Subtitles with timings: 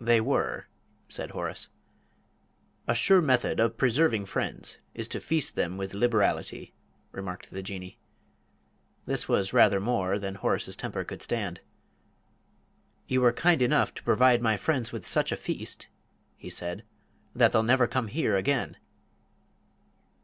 [0.00, 0.68] "They were,"
[1.08, 1.68] said Horace.
[2.86, 6.74] "A sure method of preserving friends is to feast them with liberality,"
[7.10, 7.98] remarked the Jinnee.
[9.06, 11.60] This was rather more than Horace's temper could stand.
[13.08, 15.88] "You were kind enough to provide my friends with such a feast,"
[16.36, 16.84] he said,
[17.34, 18.76] "that they'll never come here again."